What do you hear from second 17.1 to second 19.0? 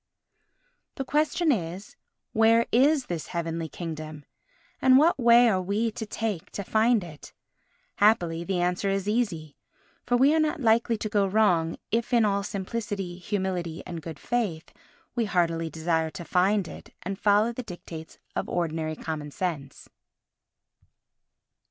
follow the dictates of ordinary